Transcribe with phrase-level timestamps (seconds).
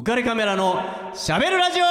[0.00, 0.82] 浮かれカメラの
[1.14, 1.84] しゃべるラジオ。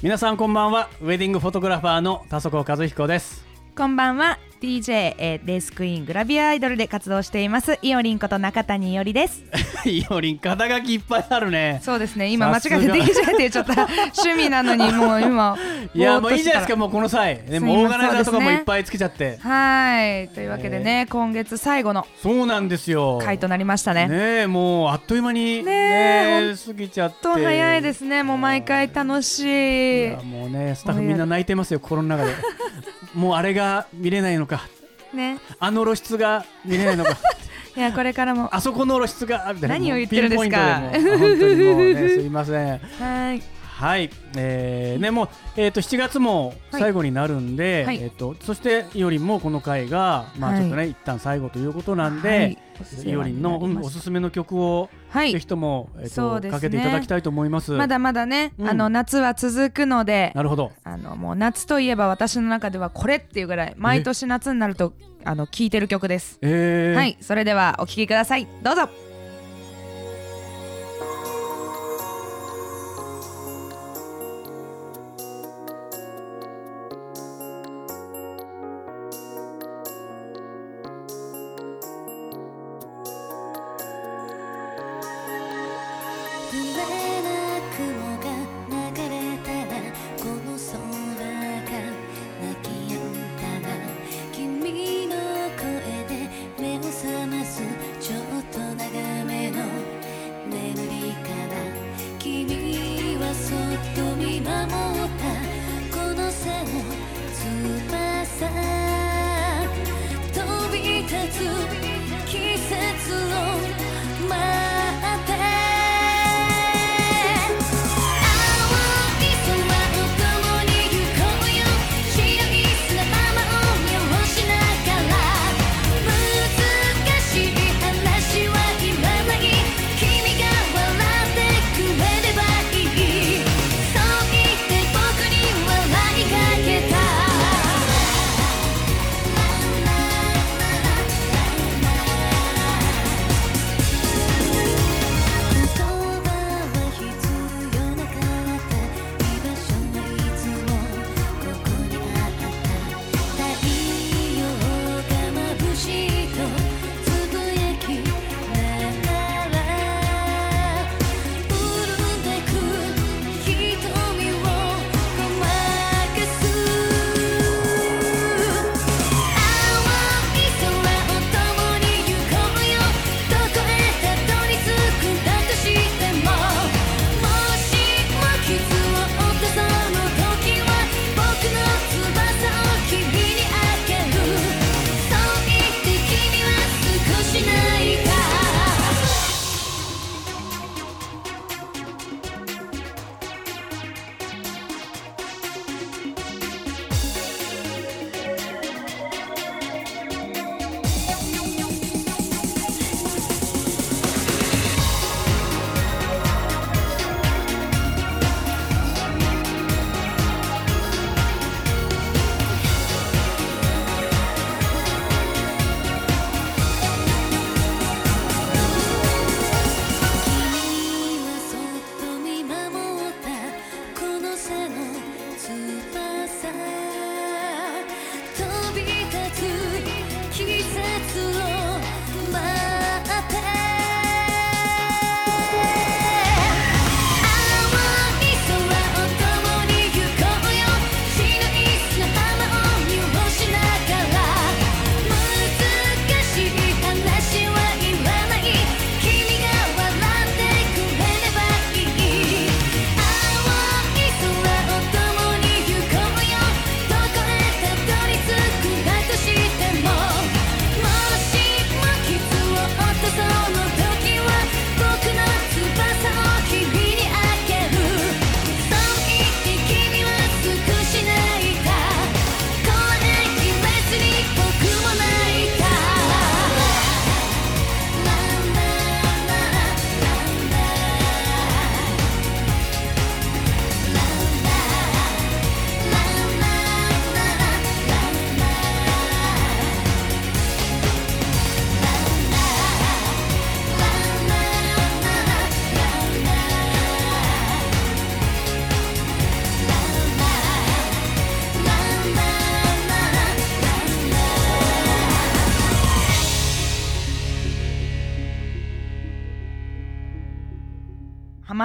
[0.00, 0.88] 皆さんこんばんは。
[1.00, 3.44] ウェディングフォトグラファーの田底和彦です。
[3.76, 4.38] こんばんは。
[4.60, 7.78] DJ、えー、レースクイーングラビアアイドルで活動しています。
[7.80, 9.42] イオリンこと中谷伊織です。
[9.88, 11.80] イオリン肩書きいっぱいあるね。
[11.82, 12.28] そうですね。
[12.28, 15.56] 今間違えて DJ って言っちゃった趣味なのにもう 今
[15.94, 17.40] いやもういいじゃないですかもうこの際。
[17.48, 19.38] でもオーガナイザーとかもいっぱいつけちゃって。
[19.40, 20.28] はい。
[20.28, 23.18] というわけでね、今月最後のそうなんですよ。
[23.24, 24.08] 回となりましたね。
[24.08, 27.22] ねえもうあっという間にねねえ過ぎちゃって。
[27.22, 28.22] と早いですね。
[28.22, 30.08] もう毎回楽しい。
[30.08, 32.34] いやもうねスタッフみんな泣いてますよ心の中で。
[33.14, 34.68] もうあれが見れないのか。
[35.14, 35.38] ね。
[35.58, 37.16] あの露出が見れないのか。
[37.76, 38.54] いやこれからも。
[38.54, 39.78] あそこの露出がみたいな。
[39.78, 40.80] 何を言ってるんですか。
[40.92, 42.78] 本当にもうねすいません。
[42.98, 47.96] はいはい、えーね、もう、えー、と7月も最後になるんで、はい。
[47.96, 50.60] えー、とそしていおりんもこの回が、まあ、はい。
[50.60, 52.58] ちょっとね、一旦最後ということなんで、はい。
[53.06, 55.32] いおりんの、うんおすすめの曲を、はい。
[55.32, 56.50] ぜひとも、えーとね。
[56.50, 57.72] かけていただきたいと思います。
[57.72, 58.68] まだまだね、うん。
[58.68, 60.72] あの夏は続くのでなるほど。
[60.84, 64.92] あのもう夏といえば私の中ではこれっていうぐらい毎年夏になると
[65.24, 66.96] あの聴いてる曲です、えー。
[66.96, 67.16] はい。
[67.22, 68.46] それではお聴きください。
[68.62, 69.09] どうぞ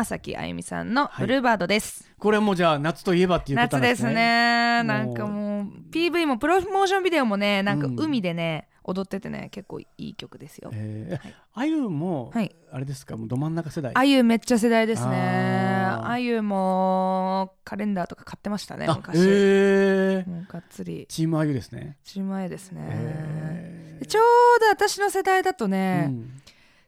[0.06, 1.28] 崎あゆみさんの「はい。
[1.28, 4.84] ブルーバード」です、これはもうじゃあ夏といえばっていうこと夏ですすなんでね。
[4.84, 8.00] ねなんかもう PV もプロモーションビデオもねなんかうん。
[8.00, 10.70] 海でね、踊っててね結構いい曲ですよ。
[10.74, 11.36] えーはい。
[11.54, 12.56] あゆも、はい。
[12.72, 13.18] あれですか？
[13.18, 13.92] もうど真ん中世代？
[13.96, 15.16] あゆめっちゃ世代ですね。
[15.16, 16.10] あー。
[16.10, 21.06] あゆもカレンダーとか買ってましたねあ昔、えー、もうがっつり。
[21.10, 24.24] チームあゆですね、一前ですね、えでちょう
[24.60, 26.42] ど私の世代だとーね、うん。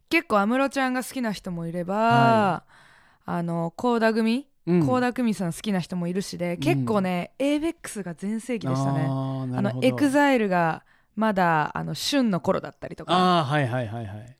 [0.09, 2.63] 結構安室ちゃんが好きな人もいれば、は
[3.29, 4.47] あの倖田組？
[4.65, 4.79] うん。
[4.81, 9.05] 倖田來未さん好きな人もいるしで、結構ね ABEX が全盛期でしたね。
[9.05, 9.87] なるほど。
[9.87, 10.85] EXILE が
[11.17, 13.13] まだあの旬の頃だったりとか。
[13.13, 14.37] ああはいはいはいはい。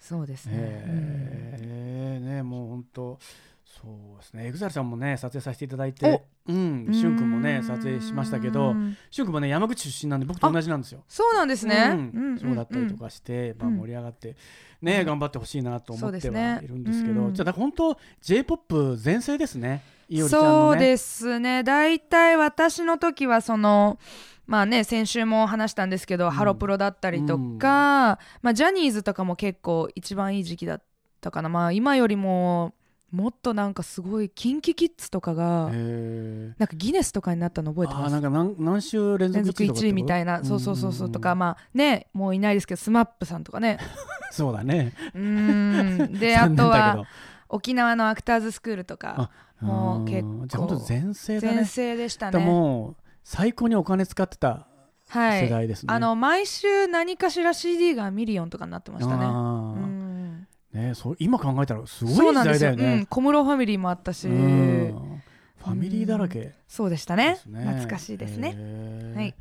[0.00, 2.24] そうですね、えー。
[2.36, 3.18] ねもう本当
[3.64, 4.46] そうですね。
[4.46, 6.88] EXILE さんもね撮影させていただいてうん。
[6.92, 11.04] しゅんくんもね撮影しましたけどうんしゅんくんもね山口出身なんで僕と同じなんですよ。
[11.08, 12.38] そうなんですね、うんうん。
[12.38, 13.76] そうだったりとかして、まあ、うん。
[13.78, 14.36] 盛り上がって、
[14.84, 15.06] ね、うん。
[15.06, 20.72] 頑張ってほしいなと思ってはいるんですけど、うんじゃあ本当 j p o p 全盛ですねいおりちゃんのね。
[20.72, 21.62] そうですね。
[21.62, 23.98] 大体私の時はその
[24.46, 26.30] まあね先週も話したんですけど、ん。
[26.30, 30.82] ハロプロだったりとか、まあ、ジャニーズとかも結構一番いい時期だっ
[31.20, 31.48] たかな。
[31.48, 32.74] まあ今よりも
[33.14, 38.12] もっとなんかすごいキンキキッズとかがなんかギネスとかになったの覚えてます？
[38.12, 43.78] なんか何何週連続連続1位とかって1位みたいなそうそうそうそうとかまあねもういないですけど SMAP さんとかね。
[44.32, 44.92] そうだね。
[45.14, 46.18] うーん。
[46.18, 47.06] で あとはど
[47.48, 49.30] 沖縄のアクターズスクールとか。
[49.60, 52.44] もう結構全盛だ全ね盛でしたね。
[52.44, 54.66] もう最高にお金使ってた
[55.08, 55.44] はい。
[55.44, 59.24] 世代ですね、あの毎週何かしら CD がミリオンとかになってましたね。
[59.24, 59.34] あうー
[59.78, 59.93] ん
[60.74, 62.70] ねそう今考えたらすごい時なんですよ。
[62.70, 63.06] うん、代だよね。
[63.08, 65.22] 小室ファミリーもあったし、うん。
[65.58, 66.40] ファミリーだらけ。
[66.40, 67.38] でそうでしたね。
[67.50, 68.56] 懐かしいですね。
[69.14, 69.34] はい。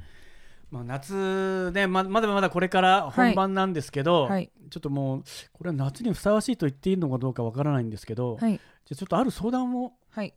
[0.71, 4.51] まあ、夏ねままだまだこれから本番なんですけど、はい。
[4.69, 8.53] ちょっともうこれは夏にふさわしいと言っていいのかどうかわからないんですけど、はい。
[8.53, 8.59] じゃ
[8.94, 10.33] あちょっとある相談をはい。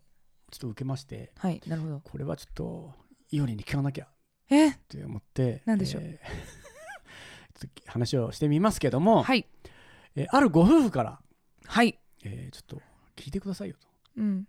[0.51, 1.61] ちょっと受けましてはい。
[1.67, 2.01] なるほど。
[2.01, 2.93] これはちょっと
[3.31, 4.09] いおりに聞かなきゃっ
[4.51, 6.03] えて思って何でしょう？
[6.05, 6.27] えー
[7.87, 9.47] 話をしてみますけども、はい
[10.17, 11.21] えーあるご夫婦から、
[11.67, 11.99] はい。
[12.25, 12.83] えーちょっと
[13.17, 13.87] 聞いてくださいよと
[14.17, 14.47] うん。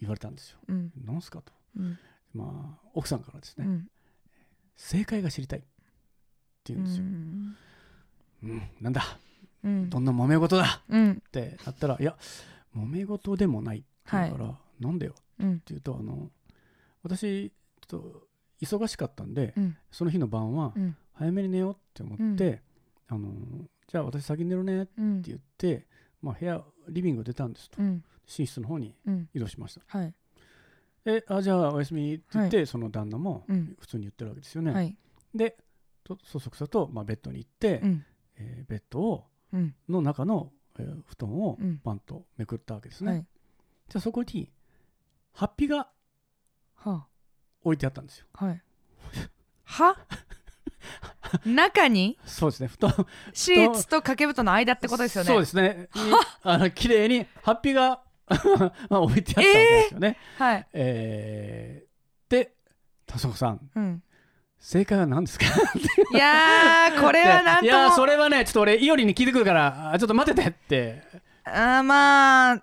[0.00, 0.58] 言われたんですよ。
[0.68, 0.92] うん。
[1.04, 1.52] なんすかと。
[1.76, 1.98] うん。
[2.34, 3.88] まあ、奥さんからですね、うん。
[4.76, 5.68] 正解が知りたいって
[6.72, 7.04] 言うんですよ。
[8.44, 9.02] うん、なんだ。
[9.64, 9.90] うん。
[9.90, 11.10] どんな揉め事だうん。
[11.12, 12.16] ってなったらいや
[12.76, 16.30] 揉め事でもないって言うから、なんでよってうん言うとあの
[17.02, 18.22] 私ちょっと
[18.60, 19.76] 忙しかったんで、うん。
[19.90, 20.96] その日の晩はうん。
[21.14, 22.62] 早めに寝ようって思って、
[23.08, 23.28] あの
[23.88, 25.86] じゃあ私先に寝るねってうん言って、
[26.22, 28.04] まあ、部屋リビング出たんですと、うん。
[28.38, 29.28] 寝室の方にうん。
[29.34, 29.80] 移動しました。
[29.86, 30.14] はい。
[31.04, 33.76] であじゃあおやすみって言って、その旦那もうん。
[33.80, 34.96] 普通に言ってるわけですよね、はい。
[35.34, 35.56] で
[36.04, 38.04] とそそくさと、まあ、ベッドに行って、うん。
[38.36, 39.74] えーベッドをうん。
[39.88, 41.78] の中の、えー布団をうん。
[41.78, 43.26] パンとめくったわけですね、はい。
[43.88, 44.52] じゃあそこに
[45.32, 45.88] ハッピーが
[46.74, 47.06] は
[47.62, 48.26] 置いてあったんですよ。
[48.34, 48.62] あはい。
[49.64, 49.96] は？
[51.44, 52.18] 中に？
[52.24, 52.68] そうですね。
[52.68, 55.28] 布団 シーツと掛け布団の間ってことですよね。
[55.28, 55.88] そうですね。
[55.96, 56.00] に
[56.42, 58.00] あの綺麗にハッピーが
[58.90, 60.16] まあ置いてあったわけですよね。
[60.38, 60.66] はい。
[60.72, 61.88] えー
[62.30, 62.52] で
[63.06, 63.60] 田底さん。
[63.74, 64.02] うん。
[64.60, 65.46] 正解は何ですか？
[66.12, 71.02] いやーこれはなんいやそれはねちょっと俺イオリに聞いてくるからあちょっと待っててって。
[71.44, 72.62] あーまあ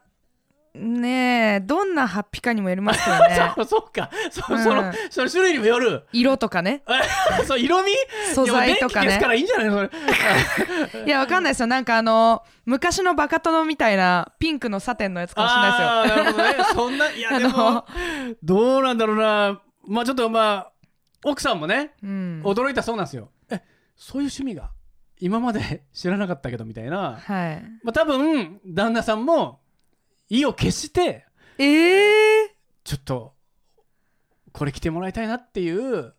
[0.75, 3.53] ねえどんなハッピーかにもよりますけどね。
[3.55, 4.09] そうそうか。
[4.29, 4.63] そ,、うん。
[4.63, 6.05] そのその種類にもよる。
[6.11, 6.83] 色とかね。
[7.47, 7.91] そう色味？
[8.33, 9.17] 素材とかね。
[9.19, 9.75] からいいんじゃないの？
[9.75, 9.89] それ。
[11.07, 11.67] いやわかんないですよ。
[11.67, 16.15] なんかあの昔のバカ殿みたいなピンクのサテンのやつかもしれないですよ。
[16.15, 16.65] なるほどね。
[16.73, 17.85] そんないやでも
[18.43, 19.61] どうなんだろうな。
[19.87, 20.71] まあちょっとまあ
[21.23, 22.41] 奥さんもねうん。
[22.43, 23.29] 驚いたそうなんですよ。
[23.49, 23.61] え
[23.95, 24.71] そういう趣味が
[25.19, 27.17] 今まで知らなかったけどみたいな。
[27.23, 27.63] はい。
[27.83, 29.61] まあ多分旦那さんも
[30.29, 31.25] 意を決して
[31.57, 33.33] ええちょっと
[34.51, 36.11] これ着てもらいたいなっていうー、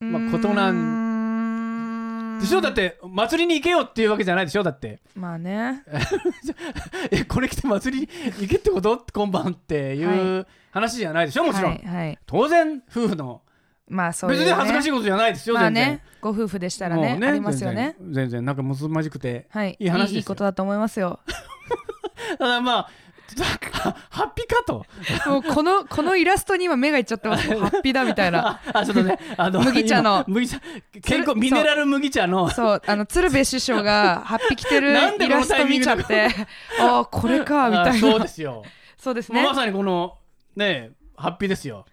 [0.00, 2.36] まあことなん。
[2.38, 2.60] んでしょ？
[2.60, 4.62] だって祭りに行けよっていうわけじゃないでしょ？
[4.62, 5.00] だって。
[5.14, 5.84] まあね。
[7.12, 8.08] えこれ着て祭りに
[8.40, 9.04] 行けってこと？
[9.12, 11.44] 今晩っていう話じゃないでしょ？
[11.44, 13.42] もちろん、はい、はい、当然夫婦の。
[13.86, 15.88] まあそうね、別に恥ずかしいことじゃないですよ、まあ全然。
[15.92, 17.96] ねご夫婦でしたらもうねありますよね。
[18.10, 19.76] 全然なんかむずまじくてはい。
[19.78, 20.18] いい話ですよ。
[20.18, 21.20] いいことだと思いますよ。
[22.38, 22.90] ただまあ
[24.10, 24.86] ハッピーかと
[25.26, 27.50] もうこのこのイラストに今目がいっちゃってます。
[27.50, 28.60] よハッピーだみたいな。
[28.72, 30.24] ああちょっとねあの麦茶の。
[30.28, 30.60] 今麦茶
[31.34, 32.48] ミネラル麦茶の。
[32.50, 36.28] そうあの鶴瓶師匠がハッピー着てるイラスト見ちゃって。
[36.80, 37.90] ああこれかみたいな。
[37.90, 38.62] あそうですよ。
[38.96, 39.42] そうですね。
[39.42, 40.16] もうまさにこの
[40.54, 41.86] ねハッピーですよ。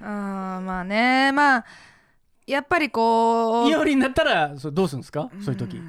[0.00, 1.32] あーまあね。
[1.32, 1.64] まあ
[2.46, 5.28] やっぱりこういいよりになったらそれどうするんですか？
[5.44, 5.80] そういう時。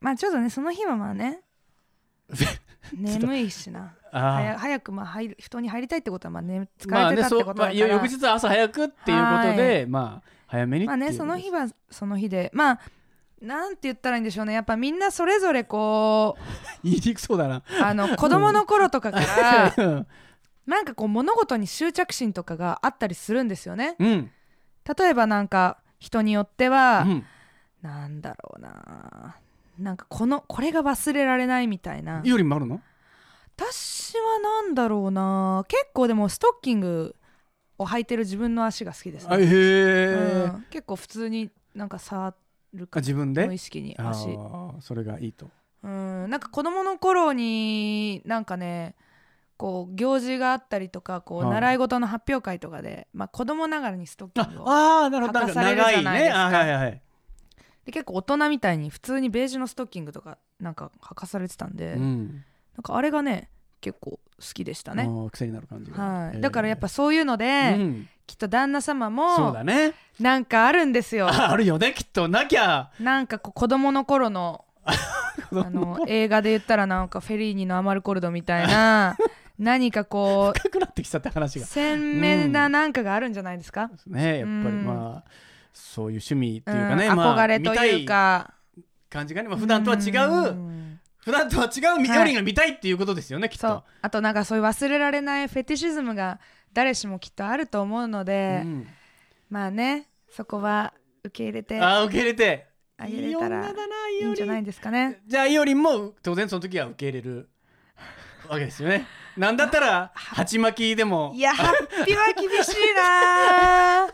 [0.00, 1.40] まあちょっとねその日はまあね
[2.94, 3.94] 眠いしな。
[4.12, 12.80] あ早早くまあ入る布団に入りたいってことはまあ、ね、疲まあねれてたってことだから、翌日朝早くっていうことで、まあ早めにまあねその日はその日でまあ
[13.40, 14.52] なんて言ったらいいんでしょうね。
[14.52, 16.42] やっぱみんなそれぞれこう
[16.84, 17.62] 言いにくそうだな。
[17.82, 20.06] あの子供の頃とかからうん。
[20.66, 23.96] なんかこう物事に執着心とかがあったりするんですよね。
[23.98, 24.30] うん。
[24.98, 27.26] 例えばなんか人によっては、うん。
[27.82, 29.36] なんだろうな
[29.80, 32.20] なんかこのこれが忘れられないみたいな。
[32.24, 32.80] よりもあるの？
[33.56, 35.64] 私はなんだろうな。
[35.68, 37.16] 結構でもストッキング
[37.78, 40.64] を履いてる自分の足が好きですね、え、うん。
[40.70, 42.34] 結構普通になんか触
[42.74, 43.46] るかあ自分で？
[43.46, 44.28] 無意識にあ足。
[44.28, 45.50] ーそれがいいと。
[45.82, 46.30] うん。
[46.30, 48.94] なんか子供の頃になんかね
[49.56, 55.40] こう行事があったりとかこうはい習い事の発表会とかで、まあ、子供ながらにストッキングをああーなるほど。
[55.40, 56.50] 履かされる長じゃないですか。
[56.50, 56.56] ね。
[56.56, 57.02] あはいはいはい
[57.84, 62.44] で結構大人みたいに普通にベージュのストッキングとかなんか履かされてたんで、うん。
[62.76, 63.48] なんかあれがね
[63.80, 64.20] 結構好
[64.54, 66.02] きでしたね、癖になる感じが。
[66.02, 66.40] はい、えー。
[66.40, 68.08] だからやっぱそういうので、うん。
[68.26, 69.92] きっと旦那様そうもだね。
[70.20, 71.26] なんかあるんですよ。
[71.26, 72.90] あ あるよねきっとなきゃ。
[73.00, 74.64] なんかこう子供の頃の
[75.50, 79.16] 子あの映画で言ったらなんかフェリーニのアマルコルドみたいな
[79.58, 81.66] 何かこ深くなってきちゃったう話が。
[81.66, 84.84] 鮮明ななんかがあるんじゃないですか、ねやっぱりうん。
[84.84, 85.30] まあ
[85.72, 88.54] そういう趣味ってうんいうかね、まあ憧れというか、
[89.08, 91.00] 感じがね、まあ、普段とは違う、ん。
[91.18, 93.66] 普段とは違うみはいよりが見たいっていうことですよね、きっと。
[93.68, 93.82] そう。
[94.02, 96.40] あとなんかそういう忘れられないフェティシズムが
[96.72, 98.86] 誰しもきっとあると思うので、うん。
[99.50, 101.80] まあねそこは受け入れて。
[101.80, 102.70] あー受け入れて。
[103.02, 105.20] あげれたいい女らだないいんじゃないいですかね。
[105.26, 107.48] じゃあいおりんも当然その時は受け入れる
[108.48, 109.06] わけですよね。
[109.36, 111.32] なんだったら鉢巻きでも。
[111.34, 114.08] いやハッピーは厳しいな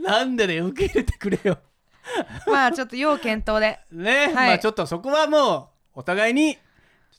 [0.00, 1.58] なんでね受け入れてくれよ。
[2.46, 3.78] まあちょっと要検討で。
[3.92, 4.34] ね、い。
[4.34, 6.56] まあちょっとそこはもうお互いに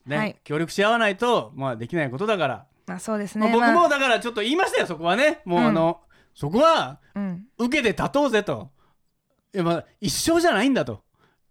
[0.06, 0.36] ね、はい。
[0.44, 3.58] 協力し合わないとまあできないことだから、まあそうですまあね。
[3.58, 5.42] まあ僕もだからちょっと言いましたよそこはね。
[5.46, 6.02] もうあの、
[6.34, 7.46] そこはうん。
[7.58, 8.72] 受けて立とうぜと。
[9.54, 11.04] いやまあ一生じゃないんだと。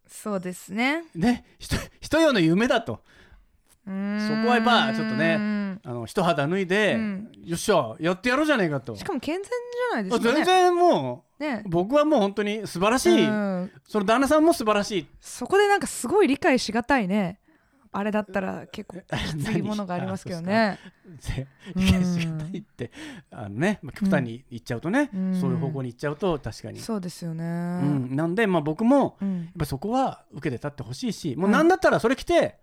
[0.07, 1.05] そうですね。
[1.15, 3.03] ね人人よの夢だと
[3.89, 7.33] そこはやっぱちょっとねあの一肌脱いで、うん。
[7.45, 8.95] よっしゃやってやろうじゃねえかと。
[8.95, 10.35] しかも健全じゃないですかね。
[10.35, 11.63] 全然もね。
[11.65, 13.71] う僕はもう本当に素晴らしい、うん。
[13.87, 15.07] その旦那さんも素晴らしい。
[15.21, 17.41] そこでなんかすごい理解しがたいね。
[17.91, 20.79] あれだったら結構きついものがありますけどね。
[21.75, 22.91] 理解しがたいって
[23.31, 25.41] あのね、まあ、極端に言っちゃうとね、うん。
[25.41, 27.45] そういう方向に行っちゃうと確かに、そうですよね。
[27.45, 28.15] うん。
[28.15, 29.45] なんで、まあ、僕もうん。
[29.45, 32.59] やっぱそこは受けて立ってほしいしもうなんだったらそれ来て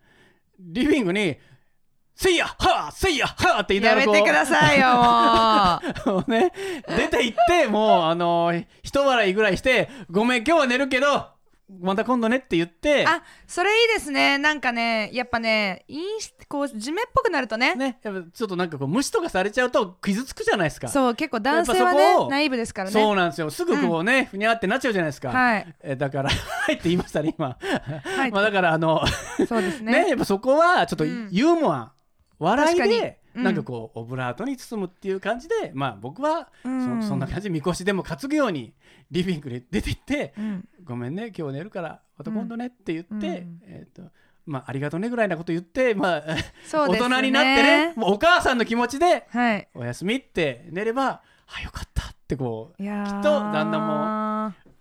[0.60, 1.38] リビングに
[2.16, 4.26] 「せいやはあせいやはあ」って言いなやめがらこう。
[4.26, 4.88] てくださいよ
[6.06, 6.16] もう。
[6.18, 6.52] もうね、
[6.88, 11.35] 出て行って、もう、あのー、一笑いぐらいして、ごめん、今日は寝るけど、
[11.68, 14.38] また今度ねって言って、あそれいいですね。
[14.38, 17.76] なんかねやっぱねインスこう地面っぽくなるとね。
[17.76, 20.90] ね、やっぱちょっとなんかこう、無視とかされちゃうと傷つくじゃないですか。
[20.90, 22.94] そう結構男性はねナイーブですからね。
[22.94, 23.50] そうなんですよ。
[23.50, 25.30] すぐこうね、ふにゃってなっちゃうじゃないですか。
[25.30, 25.76] はい。
[25.82, 27.58] えだから、 はいって言いましたね、今。
[27.60, 29.02] はい まあだから、あの、
[29.48, 29.92] そうですね。
[30.06, 31.30] ねやっぱそこは、ちょっとうん。
[31.32, 31.94] ユーモア、
[32.38, 37.02] 笑い確かで、なんかこう、オブラートに包むっていう感じで、まあ僕は、うん。
[37.02, 38.74] そそんな感じで、みこしでも担ぐように、
[39.12, 40.68] リビングに出て行って、うん。
[40.84, 43.62] ごめんね今日寝るからまた今度ねって言って、うん。
[43.64, 44.10] えーと
[44.46, 46.22] まあ、ありがとうねぐらいなこと言って、まあ、
[47.20, 47.20] ね。
[47.20, 49.68] 人になってねもうお母さんの気持ちではい。
[49.74, 52.88] おやすみって寝ればあよかったってこうきっ
[53.24, 54.35] と旦那も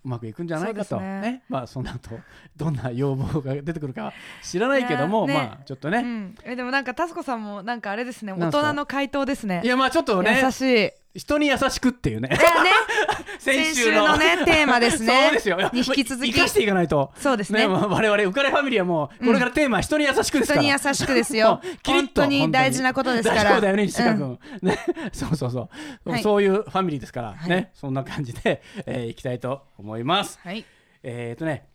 [0.04, 1.00] うまくいくんじゃないかと。
[1.00, 1.20] ね。
[1.20, 1.42] ね。
[1.48, 2.10] まあその後
[2.56, 5.34] どんな要望が出てくるかは知らないけども、ね。
[5.34, 8.32] まあちょっとね、うん、えでもなんかタスコさんもなんかあれですね。
[8.32, 9.62] 大人の回答ですね。
[9.64, 12.28] いやまあちょっとね優しい人に優しくっていうね。
[12.28, 12.38] ね。
[13.38, 15.12] 先先週のねテーマですね。
[15.26, 15.70] そうですよ。
[15.72, 16.32] に引き続き。
[16.32, 17.12] 生かしていかないと。
[17.16, 17.60] そうですね。
[17.60, 21.60] ね、まあ我々浮かれファミリーはもうこれからテーマは人に優しくですから、人に優しくですよ。
[21.86, 23.52] 本当に大事なことですから。
[23.52, 24.68] そうだよね西川君、うん。
[24.68, 24.78] ね。
[25.12, 25.70] そうそうそ
[26.04, 26.22] う、はい。
[26.22, 27.48] そういうファミリーですから、はい。
[27.48, 27.70] ね。
[27.74, 30.40] そんな感じで、えーいきたいと思います。
[30.42, 30.64] はい。
[31.02, 31.68] えっ、とね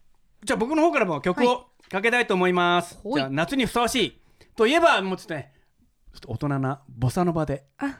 [0.44, 3.14] じゃあ僕の方からも曲をかけたいと思います、はい。
[3.14, 4.22] じゃあ夏にふさわしい。
[4.56, 5.54] といえばもうちょっとね
[6.14, 7.64] ちょっと大人なボサノバで。
[7.78, 8.00] あ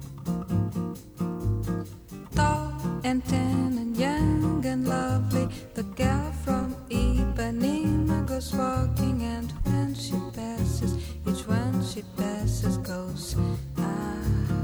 [3.11, 5.45] And tan and young and lovely.
[5.73, 10.95] The girl from Ipanema goes walking, and when she passes,
[11.27, 13.35] each one she passes goes.
[13.77, 14.63] Ah.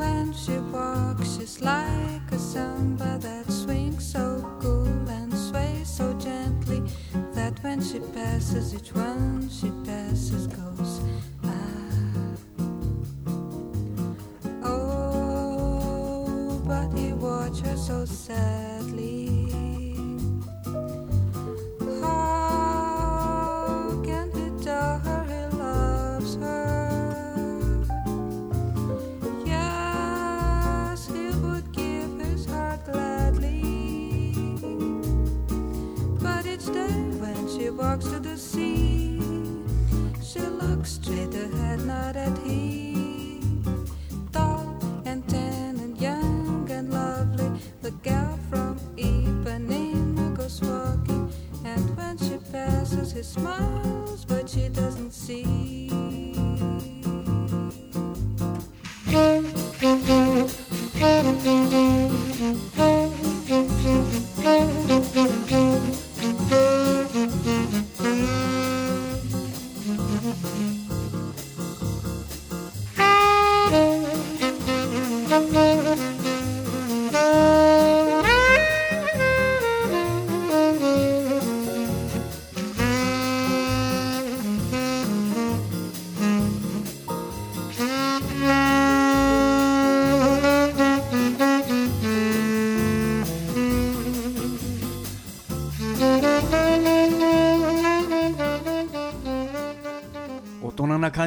[0.00, 4.24] When she walks, she's like a samba that swings so
[4.60, 6.82] cool and sways so gently
[7.32, 9.70] that when she passes, each one she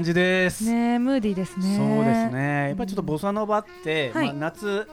[0.02, 0.66] 感じです。
[0.66, 1.78] ねえムーディーですね。
[1.78, 2.70] そうですね。
[2.70, 4.26] やっぱりちょっとボサノバって、はい。
[4.28, 4.88] まあ夏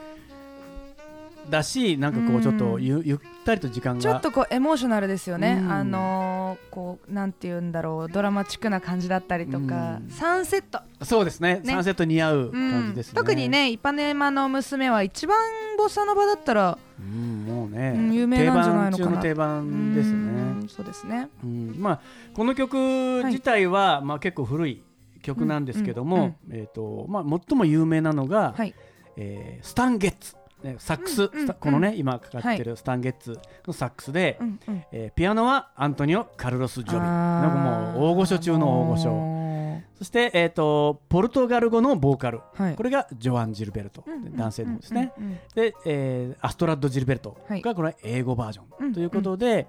[1.48, 5.72] だし、なんかこううんちょっとゆゆったりと時間がちょっとこうエモーショナルですよね、うん。
[5.72, 10.10] あのーこうなんて言うんだろうドラマチックな感じだったりとか、うん。
[10.10, 11.62] サンセット、そうですね。
[11.64, 11.72] ね。
[11.72, 13.12] サンセット似合ううん感じですね。
[13.14, 13.48] 特に。
[13.48, 15.38] ねイパネマの娘は一番
[15.78, 19.22] ボサノバだったらうん、もうね、うん有名なんじゃないのかな。
[19.22, 20.18] 定番中の定番ですうね。
[20.18, 21.30] んそうですね。
[21.42, 22.00] うん、まあ
[22.34, 24.82] この曲自体は、まあ結構古い
[25.28, 28.74] 曲なんですけども、えっ、とまあ最も有名なのが、はい。
[29.16, 34.84] えースタンゲッツ、ね、サックス、うんうんこのね、今かかってるスタンゲッツのサックスで、うんうん。
[34.92, 39.10] えーピアノはアントニオ・カルロス・ジョビなんかもう大御所中の大御所。
[39.10, 42.38] もそして、えー、とポルトガル語のボーカル。
[42.38, 42.74] うはい。
[42.76, 47.62] これがジョアン・ジルベルト、うんうん男性の方ですね、うんうんで、えーアストラッド・ジルベルトはい。
[47.62, 49.66] がこれは英語バージョうんンということで、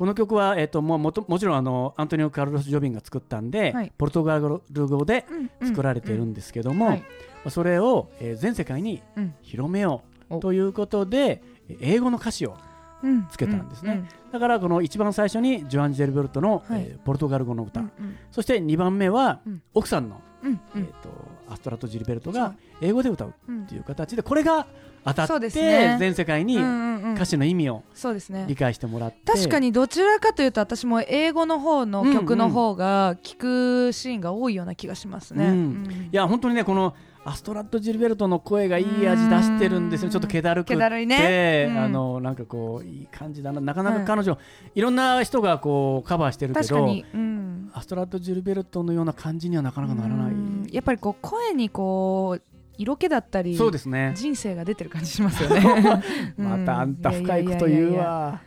[0.00, 3.92] この曲は、えー、ともうもともちろんあのアントニオ・カルロス・ジョビンが作ったんで、はい。
[3.98, 7.02] ポルトガル語でうんうん作られているんですけども、
[7.50, 9.34] それを、えー全世界にうん。
[9.42, 10.40] 広めようお。
[10.40, 11.42] ということで
[11.82, 12.56] 英語の歌詞を
[13.02, 13.28] うん。
[13.30, 13.92] つけたんですね。
[13.92, 16.80] うんだからこの一番最初にジョアン・ジェルベルトの、はい。
[16.80, 18.16] えーポルトガル語の歌、うんうん。
[18.30, 19.62] そして2番目は、うん。
[19.74, 20.60] 奥さんの、うんうん。
[20.76, 21.10] えー、と
[21.50, 24.66] アストラト・ジルベルトが英語で歌ううんっていう形でこれが
[25.04, 25.96] 当たって、ね。
[25.98, 27.14] 全世界にうんうんうん。
[27.14, 28.44] 歌詞の意味をそうですね。
[28.48, 35.46] 理解してもらって、確かにどちらかというと私も英語の方の曲の方が聞くシーンが多いような気がしますね。
[35.46, 35.52] うん。
[35.52, 36.08] うん。
[36.12, 40.10] いや本当にねこのアストラッド・ジルベルトの声がいい味出してるんですよ。
[40.10, 41.06] ちょっと気だるくって。
[41.06, 41.66] ね。
[41.70, 41.78] うん。
[41.78, 43.60] あのなんかこういい感じだな。
[43.60, 44.38] なかなか彼女、
[44.74, 47.70] い、ろんな人がこうカバーしてるけどうん。
[47.74, 50.32] アストラッド・ジルベルトのような感じにはなかなかならない。
[50.32, 50.66] うん。
[50.70, 52.42] やっぱりこう声にこう
[52.80, 54.12] 色気だったりそうですね。
[54.16, 56.02] 人生が出てる感じしますよね。
[56.38, 58.40] う またあんた深いこと言うわ。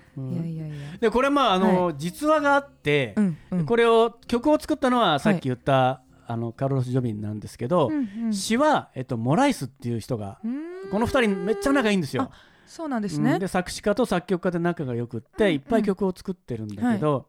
[0.99, 3.65] でこれまああの、実話があって、うんうん。
[3.65, 8.33] これを曲を作ったのはさっき言った、あのカルロス・ジョビンなんですけど、うんうん。
[8.33, 10.89] 詩は、えっと、モライスっていう人がうん。
[10.89, 12.31] この二人めっちゃ仲いいんですよ。
[12.65, 13.25] そうなんですうん。
[13.25, 13.37] ね。
[13.37, 15.53] で作詞家と作曲家で仲が良くって、うんうん。
[15.53, 17.27] いっぱい曲を作ってるんだけど、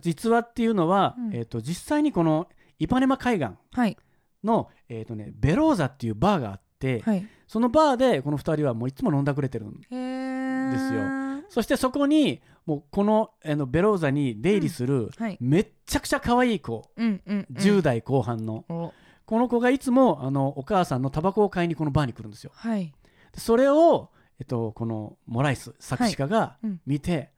[0.00, 1.34] 実話っていうのは、うん。
[1.34, 2.48] えっと実際にこの
[2.80, 3.96] イパネマ海岸はい
[4.44, 7.26] の、えっとね、ベローザっていうバーがあって、はい。
[7.46, 11.00] そのバーでこの二人はもういつも飲んだくれてるんへですよ。
[11.02, 15.38] よそしてそこにもうこのあのベローザに出入りするはい。
[15.40, 17.56] めっちゃくちゃ可愛い子、うんうんうん。
[17.56, 18.64] 10代後半の。
[18.68, 18.92] お。
[19.26, 22.52] この子がいつもあのお母さんのタバコを買いにこのバーに来るんですよ。
[22.54, 22.92] はい。
[23.32, 26.80] でそれを、えっと、このモライス作詞家がうん。
[26.86, 27.30] 見て、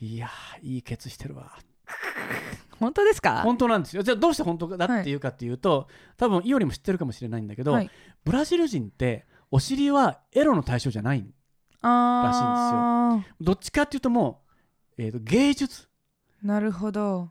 [0.00, 1.56] いやーいいケツしてるわ
[2.78, 3.42] 本当ですか？
[3.42, 4.02] 本当なんですよ。
[4.02, 7.90] じゃあどうして本当だっていうかっていうと、多分イオリも知ってるかもしれないんだけど、はい。
[8.24, 11.24] ブラジル人ってお尻はエロの対象じゃない
[11.82, 14.42] あどっちかっていうとも
[14.98, 15.88] う、えーと芸術。
[16.44, 17.30] ーなるほど。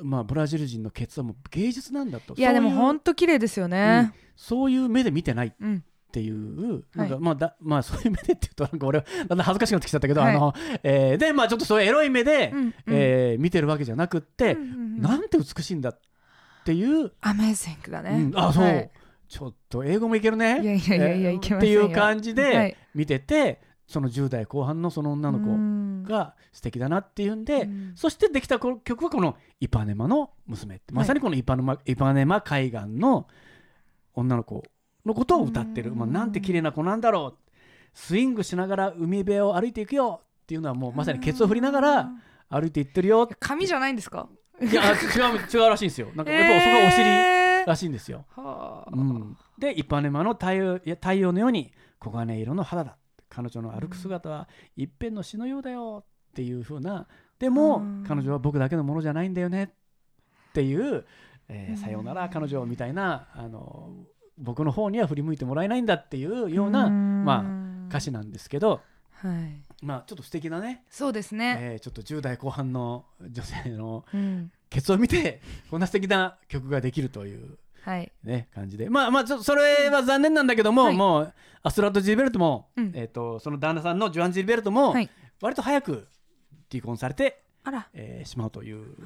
[0.00, 2.34] まあブラジル人のケツはもう芸術なんだと。
[2.34, 4.12] いやでも本当綺麗ですよね。
[4.36, 5.48] そういう目で見てない。
[5.48, 5.52] っ
[6.20, 7.22] うんていう、なんかはい。
[7.22, 10.36] まあだまあそういう目でっていうとなんか俺はだんだん恥ずかしくなってきちゃったけど、はい。
[10.36, 15.98] あのえーでまあちょっとそういうエロい目で、うえー見てるわけじゃなくって、なんて美しいんだっ
[16.64, 18.90] ていう、アメージングだうねんあそう、はい。
[19.28, 20.62] ちょっと英語もいけるね。
[20.62, 21.80] いやいやいやいやえーいけませんよ。
[21.84, 22.98] っていう感じはでい。
[22.98, 27.92] 見てて、その10代後半のその女の子が素敵だなっていうんで、うん。
[27.94, 33.26] そしてできたこの曲はこの「イパネマの娘」ってまさにこのイパネマ,、イパネマ海岸の
[34.14, 34.64] 女の子
[35.06, 35.98] のことを歌ってる、うん。
[35.98, 37.50] まあ、なんて綺麗な子なんだろう。
[37.94, 42.10] スイングしながら海辺を歩いていくよっていうのはもうまさにケツを振りながら
[42.50, 43.26] 歩いていってるよ。
[43.40, 44.28] 髪じゃないんですか？
[44.60, 46.08] いや違う違うらしいんですよ。
[46.14, 48.24] なんか やっぱそこがお尻えーらしいんですよ。
[48.36, 48.90] はあ。
[48.92, 52.96] うん、でイパネマの太陽いや太陽のように黄金色の肌だ。
[53.28, 57.06] 彼女の歩く姿は一辺の詩のようだよっていう風な。
[57.38, 58.04] でも、うん。
[58.06, 59.68] 彼女は僕だけのものじゃないんだよねっ
[60.52, 61.04] ていう、
[61.48, 61.76] えーうん。
[61.76, 63.90] さようなら彼女みたいなあの
[64.38, 67.24] 僕の方には振り向いてもらえないんだっていうような、ん。
[67.24, 68.80] まあ、歌詞なんですけど、
[69.12, 69.62] はい。
[69.82, 71.58] まあ、ちょっと素敵なね、そうですね。
[71.60, 74.50] えーちょっと10代後半の女性のうん。
[74.68, 77.58] ケツを見てこんな素敵な曲ができるという。
[77.82, 78.12] はい。
[78.24, 78.90] ね、感じで。
[78.90, 80.94] まあまあちょそれは残念なんだけども、はい。
[80.94, 82.92] もうアストラッド・ジルベルトも、うん。
[82.94, 85.08] えー、とその旦那さんのジョアン・ジルベルトも、はい。
[85.40, 86.08] 割と早く
[86.70, 87.88] 離婚されて、あら。
[87.94, 88.96] えーしまうという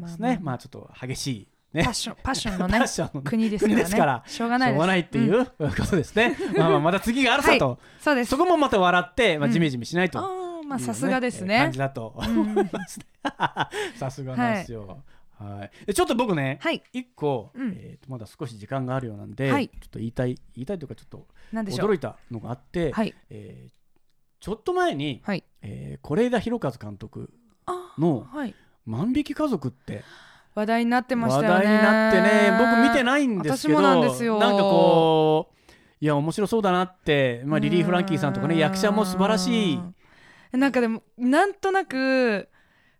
[0.00, 0.38] ですね。
[0.42, 1.84] まあちょっと激しいね。
[1.84, 3.90] パッションパッションのねョン国ですからね。
[3.98, 4.24] から。
[4.26, 8.30] しょうがないしょうがないっていううことですね、まあまあまた次があるさと、そうです。
[8.30, 9.52] そこもまた笑って、まあ、うん。
[9.52, 12.14] ジメジメしないと、あーまあいうさすがですえーね感じだと。
[12.16, 13.06] 思いますね
[13.96, 15.02] さすがなんですよ、
[15.38, 16.82] はい、でちょっと僕ね、はい。
[16.92, 17.72] 一個、うん。
[17.76, 19.68] えーとまだ少し時間があるようなんで、はい。
[19.68, 23.14] ちょっと言いたい言いたいというかちょっと驚いたのがあって、はい。
[23.30, 23.72] えー
[24.40, 25.42] ちょっと前にはい。
[25.62, 27.32] えー是枝裕和監督
[27.66, 30.04] あのはい「万引き家族」って
[30.54, 31.64] 話題になってまし話たよね。
[31.64, 34.38] 題になってね僕見てないんですけど私もなんですよ。
[34.38, 35.54] なんかこう
[36.00, 38.60] いや面白そうだなって、まあ、リリー・フランキーさんとかねうん。
[38.60, 39.80] 役者も素晴らしい。
[40.52, 42.48] なんかでもなんとなく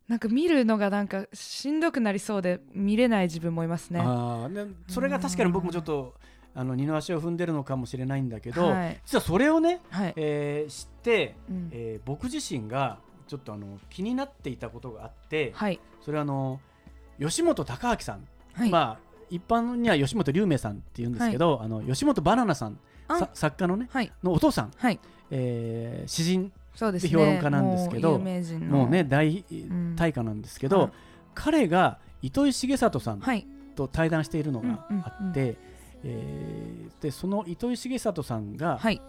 [0.08, 4.00] なんか見るのがなんかしんどくなりそうで見れない自分もいますね。
[4.02, 4.48] あ
[4.88, 6.14] それが確かに僕もちょっと
[6.54, 9.00] あの二の足を踏んでるのかもしれないんだけど、はい。
[9.04, 11.68] 実はそれをね、はい、えー知って、うん。
[11.72, 15.80] えー僕自身がちょっとあの気になっていたことがあって、はい。
[16.02, 16.60] それはあの
[17.20, 18.70] 吉本隆明さん、はい。
[18.70, 22.78] まあ一般には吉本龍明さんって言うんですけど、あの吉本バナナさん。
[23.34, 24.10] 作家のねはい。
[24.22, 24.98] のお父さん、はい。
[25.30, 26.52] えー詩人。
[26.74, 27.12] そうですね。
[27.12, 29.94] 評論家なんですけどもうね大ん。
[29.96, 30.90] 大家なんですけど、はい
[31.34, 33.46] 彼が糸井重里さんはい。
[33.74, 34.96] と対談しているのがあうん
[35.26, 35.30] うん。
[35.30, 35.56] って、
[36.04, 39.00] えーでその糸井重里さんがはい。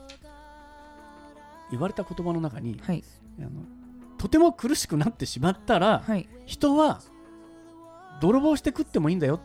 [1.72, 3.04] 言われた言葉の中に、はい。
[3.40, 3.50] あの
[4.18, 6.28] とても苦しくなってしまったら、はい。
[6.46, 7.00] 人は
[8.22, 9.40] 泥棒して食ってもいいんだよ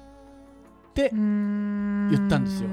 [0.90, 2.68] って言言ったんですよ。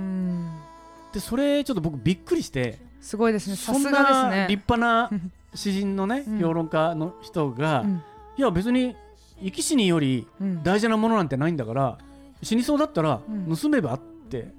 [1.14, 3.56] でそれちょっと僕びっくりしてすごいですね。
[3.56, 4.48] さそんすがですなね。
[4.50, 5.10] 立派な
[5.56, 6.40] 詩人のね、うん。
[6.40, 8.04] 評論家の人が、うん。
[8.38, 8.96] いや別に
[9.42, 10.64] 生き死によりうん。
[10.64, 11.98] 大事なものなんてないんだから
[12.44, 13.56] 死にそうだったらうん。
[13.56, 14.54] 盗めばって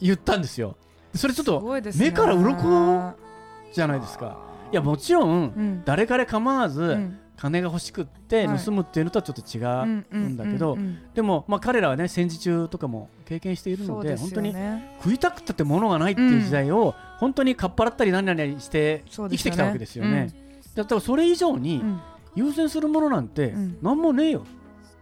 [0.00, 0.76] 言ったんですよ。
[1.14, 1.60] それちょっすと
[1.98, 3.14] 目から鱗
[3.72, 4.38] じゃないですか。
[4.72, 5.82] いやもちろんうん。
[5.84, 8.58] 誰彼構わず、うん金が欲しくってはい。
[8.58, 10.78] 盗むっていうのとはちょっと違うんうんだけど、
[11.14, 20.32] でも、まあ、彼らはね戦時中とかも経験しているので本当にね食いたくったって物がないっていう時代を、本当にかっぱらったり何々して生きてきたわけですよね。
[20.74, 22.00] だからそれ以上にうん。
[22.34, 23.78] 優先するものなんてうん。
[23.82, 24.46] 何もねえよ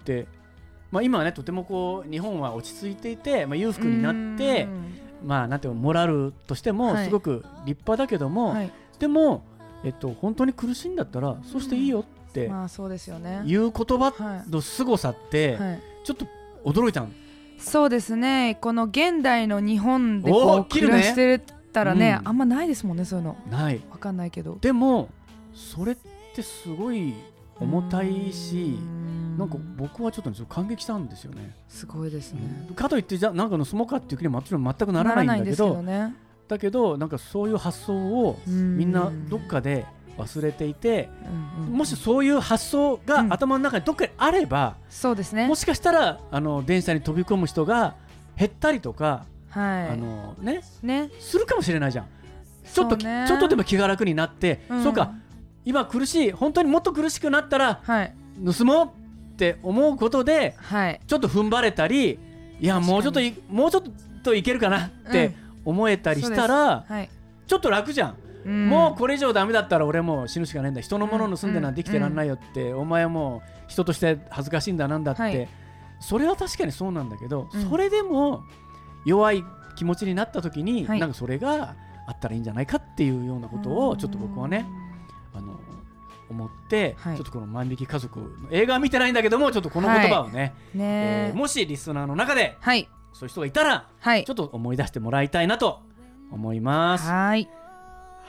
[0.01, 0.27] って、
[0.91, 5.29] まあ、今はねとてもこう日本は落ち着いていて、まあ、裕福になってうん。
[5.29, 7.05] まあなんていうのモラルとしてもはい。
[7.05, 8.73] すごく立派だけども、はい。
[8.99, 9.45] でも、
[9.85, 13.43] えっと、本当に苦しいんだったらそうしていいよってまあそうですよね。
[13.45, 15.81] いう言葉はいの凄さってはい。
[16.05, 16.27] ちょっと
[16.65, 17.11] 驚いたの。
[17.59, 18.59] そうですね。
[18.61, 21.41] この現代の日本でおこう暮らして
[21.73, 22.29] たらね、うん。
[22.29, 23.37] あんまないですもんねそういうの。
[23.51, 23.81] ない。
[23.91, 24.59] わかんないけど。
[24.61, 25.09] でも
[25.55, 25.97] それっ
[26.35, 27.15] てすごい
[27.61, 29.39] 重たいしうん。
[29.39, 31.55] なんか僕はちょっと感激したんですよね。
[31.69, 32.41] すごいですね、
[32.75, 36.15] かといってじゃあなんか盗もうかっていう気にももちろん全くならないんだけどね。
[36.49, 39.87] だけどなんかそういう発想をみんなどっかで
[40.19, 41.09] 忘れていて
[41.59, 43.33] うんうんもしそういう発想がうん。
[43.33, 45.47] 頭の中にどっかにあれば、そうですね。
[45.47, 47.95] もしかしたらあの電車に飛び込む人が
[48.37, 49.89] 減ったりとか、はい。
[49.89, 51.11] あのね、ね。
[51.19, 52.07] するかもしれないじゃん。
[52.73, 53.25] ちょっと、ね。
[53.27, 54.83] ちょっとでも気が楽になって、うん。
[54.83, 55.13] そうか
[55.65, 58.15] 今苦しい本当にもっと苦しくなったらはい。
[58.45, 61.01] 盗もうって思うことではい。
[61.07, 62.19] ちょっと踏ん張れたり
[62.61, 63.83] いやもうちょっといもうちょっ
[64.23, 67.09] といけるかなって思えたりしたら、はい。
[67.47, 70.81] ちょっと楽じゃん、うんもうこれ以上ダメだったら俺もう死ぬしかないんだ。
[70.81, 75.49] 人のもの盗んでなんて生きてらんないよって、お前はもう人として恥ずかしいんだなんだって、はい。
[76.01, 77.71] それは確かにそうなんだけど、うん。
[77.71, 78.45] それでも
[79.05, 79.45] 弱い
[79.77, 81.01] 気持ちになった時に、はい。
[81.01, 81.77] なんかそれが
[82.07, 84.67] あったらいいんじゃないかっていうようなことをちょっと僕はね
[85.33, 85.61] あの
[86.31, 87.17] 思って、はい。
[87.17, 92.89] ちょっとこの万引き家族の映画は見てないんだけどもちょっとこの言葉をね、ねえーもしリスナーの中ではい。
[93.13, 94.25] そういう人がいたらはい。
[94.25, 95.83] ちょっと思い出してもらいたいなと
[96.31, 97.09] 思います。
[97.09, 97.49] はい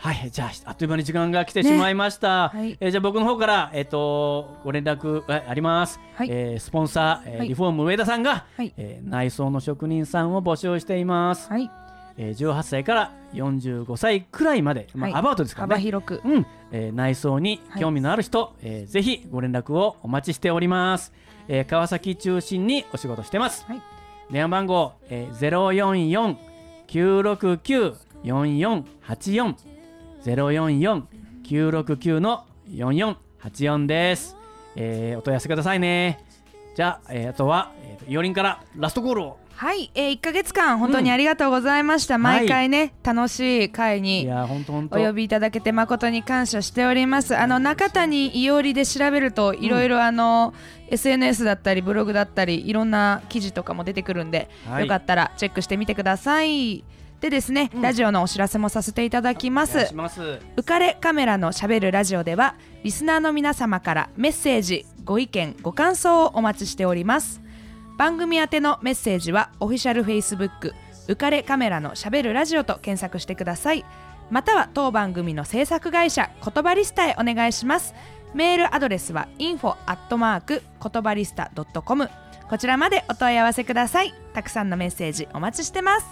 [0.04, 2.50] はい、じゃああっという間に時間が来てしまいました。
[2.50, 5.98] はいえーじゃあ僕の方からえっ、とご連絡えあります。
[6.16, 11.50] はいえースポンサー、えーはいリフォーム上田さんが、はいえー内装の職人さんを募集しています。
[11.50, 11.72] はい
[12.18, 15.76] えー18歳から45歳くらいまで、まあはいアバウトですからね。
[15.76, 21.14] 幅広くうん、えー内装に興味のある人、えーぜひご連絡をお待ちしております。
[21.48, 23.64] えー川崎中心にお仕事してます。
[23.70, 23.82] はい
[24.32, 26.36] 電話番号、えー、
[26.88, 29.73] 044-969-4484
[30.26, 34.36] 044-969の4484です、
[34.76, 36.24] えーお問い合わせくださいね。
[36.76, 39.38] じゃあ、えーあとは、えー、イオリンからラストコールを。
[39.56, 45.00] はい、えー、1か月間本当にありがとうございました、毎回ね、楽しい会いにや本当本当。
[45.00, 47.38] お呼びいただけて誠に感謝しております。
[47.38, 50.54] あの中谷いおりで調べるといろいろあの、
[50.90, 54.84] SNS だったりブログだったりいろんな記事とかも出てくるんで、はい。
[54.84, 56.84] よかったらチェックしてみてください
[57.24, 57.82] でですね、うん。
[57.82, 59.78] ラジオのお知らせもさせていただきます。
[59.78, 67.42] 浮かれカメラのしゃべるラジオではリスナーの皆様からメッセージご意見ご感想をお待ちしております。
[67.98, 70.74] 番組宛てのメッセージはオフィシャルフェイスブック
[71.08, 73.86] 浮かれカメラのしゃべるラジオと検索してください。
[74.30, 77.96] または当番組の制作会社言葉リスタへお願いします。
[78.34, 81.50] メールアドレスは info アットマーク言葉リスタ
[81.86, 82.10] .com
[82.50, 84.14] こちらまでお問い合わせください。
[84.34, 86.06] たくさんのメッセージお待ちしてます。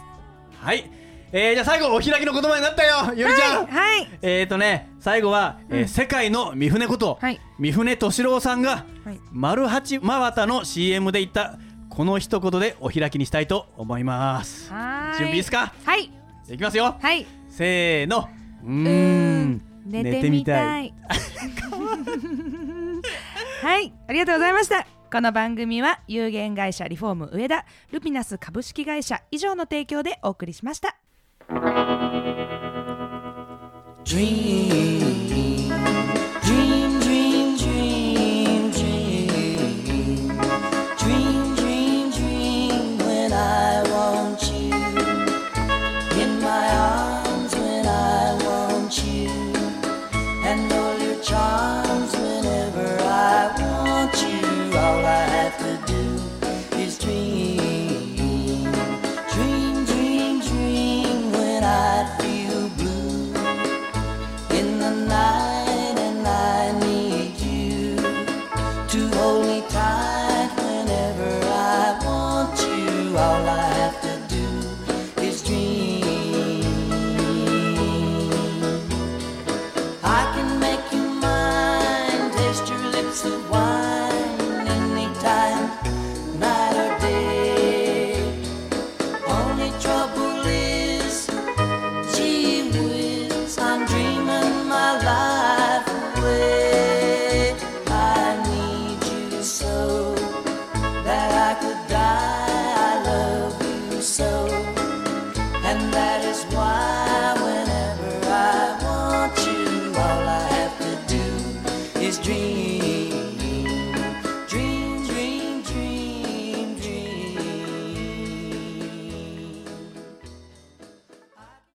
[0.62, 0.92] はい、
[1.34, 7.40] えー、じゃあ最後お開きの言葉になったよゆりちゃん、はいえーとね最後は、えー世界の三船こと、はい。
[7.58, 9.20] 三船敏郎さんが、はい。
[9.32, 11.58] 丸八真綿の CM で言った
[11.90, 14.72] この一言でお開きにしたいと思います。
[14.72, 15.18] はーい。
[15.18, 15.74] 準備いいですか？
[15.86, 16.12] はい。
[16.50, 16.96] いきますよ。
[17.02, 17.26] はい。
[17.50, 18.30] せーの。
[18.64, 19.62] うん。
[19.86, 20.94] 寝てみたい。
[23.64, 23.94] はい。
[24.08, 24.86] ありがとうございました。
[25.12, 30.96] この番組は有限会社リフォーム上田ルピナス株式会社以上の提供でお送りしました
[34.06, 35.11] Dream,